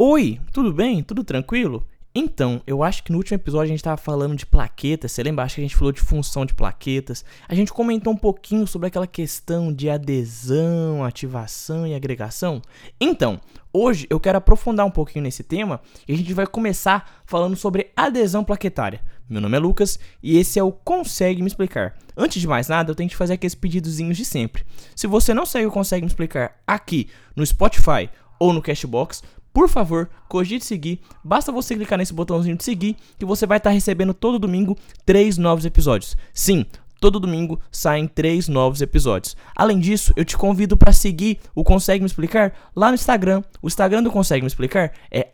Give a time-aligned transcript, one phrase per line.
[0.00, 1.02] Oi, tudo bem?
[1.02, 1.84] Tudo tranquilo?
[2.14, 5.10] Então, eu acho que no último episódio a gente estava falando de plaquetas.
[5.10, 5.44] Você lembra?
[5.44, 7.24] Acho que a gente falou de função de plaquetas.
[7.48, 12.62] A gente comentou um pouquinho sobre aquela questão de adesão, ativação e agregação.
[13.00, 13.40] Então,
[13.72, 17.90] hoje eu quero aprofundar um pouquinho nesse tema e a gente vai começar falando sobre
[17.96, 19.00] adesão plaquetária.
[19.28, 21.96] Meu nome é Lucas e esse é o Consegue Me Explicar.
[22.16, 24.64] Antes de mais nada, eu tenho que fazer aqueles pedidozinhos de sempre.
[24.94, 28.08] Se você não saiu Consegue Me Explicar aqui no Spotify
[28.38, 29.22] ou no Cashbox,
[29.58, 31.00] por favor, cogite seguir.
[31.24, 35.36] Basta você clicar nesse botãozinho de seguir que você vai estar recebendo todo domingo três
[35.36, 36.16] novos episódios.
[36.32, 36.64] Sim,
[37.00, 39.36] todo domingo saem três novos episódios.
[39.56, 43.42] Além disso, eu te convido para seguir o Consegue Me Explicar lá no Instagram.
[43.60, 45.28] O Instagram do Consegue Me Explicar é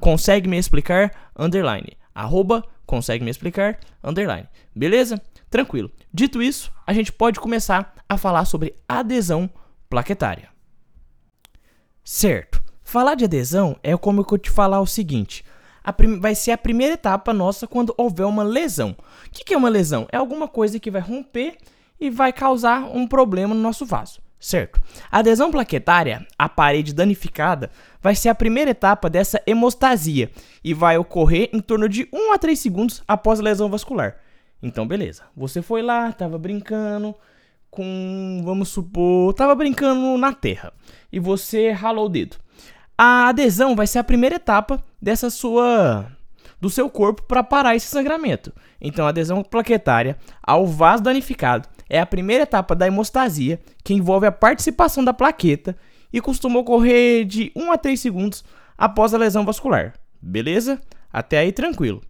[0.00, 1.96] consegue me explicar underline.
[2.12, 4.48] Arroba consegue me explicar underline.
[4.74, 5.22] Beleza?
[5.48, 5.88] Tranquilo.
[6.12, 9.48] Dito isso, a gente pode começar a falar sobre adesão
[9.88, 10.48] plaquetária.
[12.02, 12.55] Certo.
[12.86, 15.44] Falar de adesão é como eu te falar o seguinte:
[16.20, 18.94] vai ser a primeira etapa nossa quando houver uma lesão.
[19.26, 20.06] O que, que é uma lesão?
[20.12, 21.56] É alguma coisa que vai romper
[22.00, 24.80] e vai causar um problema no nosso vaso, certo?
[25.10, 30.30] A adesão plaquetária, a parede danificada, vai ser a primeira etapa dessa hemostasia
[30.62, 34.18] e vai ocorrer em torno de 1 a 3 segundos após a lesão vascular.
[34.62, 35.24] Então, beleza.
[35.36, 37.16] Você foi lá, estava brincando
[37.68, 40.72] com, vamos supor, estava brincando na terra
[41.12, 42.45] e você ralou o dedo.
[42.98, 46.10] A adesão vai ser a primeira etapa dessa sua
[46.58, 48.52] do seu corpo para parar esse sangramento.
[48.80, 54.26] Então, a adesão plaquetária ao vaso danificado é a primeira etapa da hemostasia, que envolve
[54.26, 55.76] a participação da plaqueta
[56.12, 58.44] e costuma ocorrer de 1 a 3 segundos
[58.76, 59.94] após a lesão vascular.
[60.20, 60.80] Beleza?
[61.12, 62.02] Até aí tranquilo.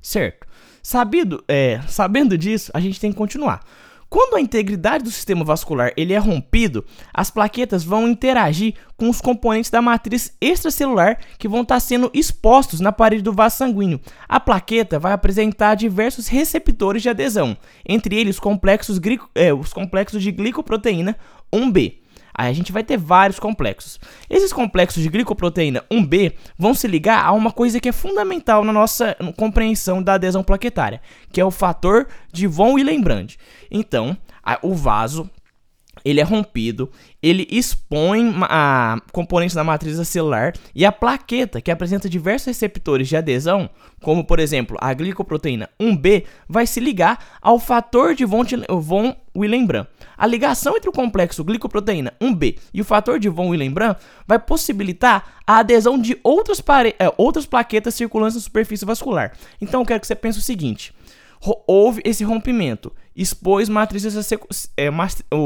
[0.00, 0.46] Certo.
[0.82, 3.64] Sabido, é, sabendo disso, a gente tem que continuar.
[4.12, 9.22] Quando a integridade do sistema vascular ele é rompido, as plaquetas vão interagir com os
[9.22, 13.98] componentes da matriz extracelular que vão estar sendo expostos na parede do vaso sanguíneo.
[14.28, 17.56] A plaqueta vai apresentar diversos receptores de adesão,
[17.88, 19.00] entre eles complexos,
[19.34, 21.16] é, os complexos de glicoproteína
[21.50, 22.01] 1B.
[22.34, 23.98] Aí a gente vai ter vários complexos.
[24.28, 28.72] Esses complexos de glicoproteína 1B vão se ligar a uma coisa que é fundamental na
[28.72, 31.00] nossa compreensão da adesão plaquetária,
[31.30, 33.36] que é o fator de von Willebrand.
[33.70, 34.16] Então,
[34.62, 35.30] o vaso
[36.04, 36.90] ele é rompido,
[37.22, 43.16] ele expõe a componentes da matriz celular e a plaqueta, que apresenta diversos receptores de
[43.16, 43.70] adesão,
[44.00, 49.86] como por exemplo a glicoproteína 1B, vai se ligar ao fator de von, von Willebrand.
[50.16, 55.40] A ligação entre o complexo glicoproteína 1B e o fator de von Willebrand vai possibilitar
[55.46, 56.62] a adesão de outras,
[56.98, 59.32] é, outras plaquetas circulantes na superfície vascular.
[59.60, 60.92] Então eu quero que você pense o seguinte:
[61.66, 64.04] houve esse rompimento, expôs matriz,
[64.76, 64.90] é,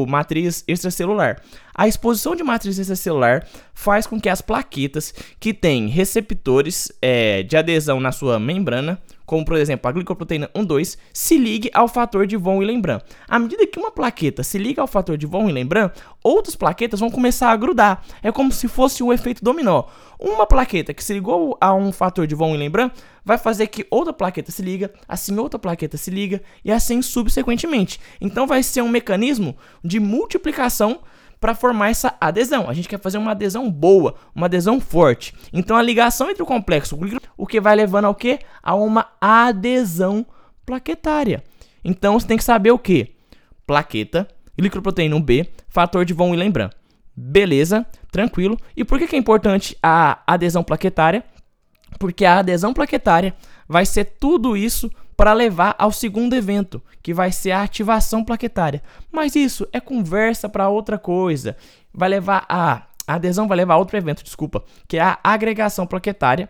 [0.07, 1.41] matriz extracelular.
[1.75, 7.57] A exposição de matriz extracelular faz com que as plaquetas que têm receptores é, de
[7.57, 12.37] adesão na sua membrana como por exemplo a glicoproteína 1,2, se ligue ao fator de
[12.37, 13.03] von Willebrand.
[13.29, 15.91] À medida que uma plaqueta se liga ao fator de von Willebrand,
[16.23, 18.05] outras plaquetas vão começar a grudar.
[18.23, 19.85] É como se fosse um efeito dominó.
[20.19, 22.93] Uma plaqueta que se ligou a um fator de von Willebrand
[23.25, 28.01] vai fazer que outra plaqueta se liga, assim outra plaqueta se liga e assim subsequentemente.
[28.21, 31.01] Então vai ser um mecanismo de multiplicação
[31.47, 32.69] para formar essa adesão.
[32.69, 35.33] A gente quer fazer uma adesão boa, uma adesão forte.
[35.53, 36.99] Então a ligação entre o complexo,
[37.37, 38.41] o que vai levando ao que?
[38.61, 40.27] A uma adesão
[40.65, 41.45] plaquetária.
[41.85, 43.15] Então você tem que saber o que?
[43.65, 44.27] Plaqueta,
[44.59, 46.71] glicoproteína 1B, fator de von Willebrand.
[47.17, 48.59] Beleza, tranquilo.
[48.77, 51.23] E por que, que é importante a adesão plaquetária?
[51.97, 53.37] Porque a adesão plaquetária
[53.69, 58.83] vai ser tudo isso para levar ao segundo evento, que vai ser a ativação plaquetária.
[59.11, 61.57] Mas isso é conversa para outra coisa.
[61.93, 65.87] Vai levar a, a adesão vai levar a outro evento, desculpa, que é a agregação
[65.87, 66.49] plaquetária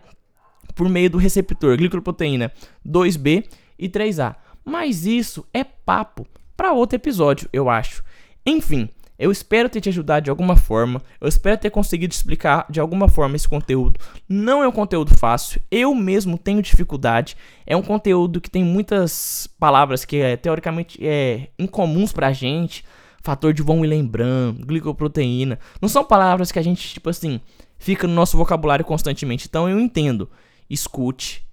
[0.75, 2.51] por meio do receptor glicoproteína
[2.85, 3.47] 2B
[3.79, 4.35] e 3A.
[4.65, 8.03] Mas isso é papo para outro episódio, eu acho.
[8.45, 8.89] Enfim,
[9.19, 11.01] eu espero ter te ajudado de alguma forma.
[11.19, 13.99] Eu espero ter conseguido explicar de alguma forma esse conteúdo.
[14.29, 15.61] Não é um conteúdo fácil.
[15.71, 17.35] Eu mesmo tenho dificuldade.
[17.65, 22.85] É um conteúdo que tem muitas palavras que é, teoricamente é incomuns pra gente.
[23.23, 25.59] Fator de von Willebrand, glicoproteína.
[25.81, 27.41] Não são palavras que a gente, tipo assim,
[27.77, 29.47] fica no nosso vocabulário constantemente.
[29.49, 30.29] Então eu entendo.
[30.69, 31.43] Escute.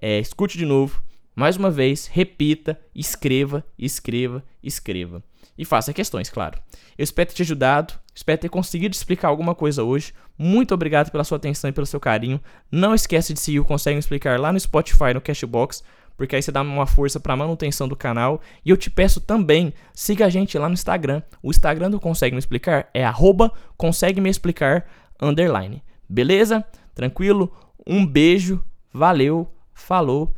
[0.00, 1.00] É, escute de novo.
[1.34, 5.22] Mais uma vez, repita, escreva, escreva, escreva.
[5.56, 6.58] E faça questões, claro.
[6.96, 10.12] Eu espero ter te ajudado, espero ter conseguido explicar alguma coisa hoje.
[10.36, 12.40] Muito obrigado pela sua atenção e pelo seu carinho.
[12.70, 15.82] Não esquece de seguir o Consegue Explicar lá no Spotify, no Cashbox,
[16.16, 18.40] porque aí você dá uma força para a manutenção do canal.
[18.64, 21.22] E eu te peço também, siga a gente lá no Instagram.
[21.42, 24.86] O Instagram do Consegue Me Explicar é arroba consegue me explicar
[25.20, 25.82] underline.
[26.08, 26.64] Beleza?
[26.94, 27.54] Tranquilo?
[27.86, 28.62] Um beijo,
[28.92, 30.34] valeu, falou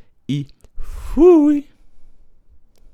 [0.84, 1.73] fui!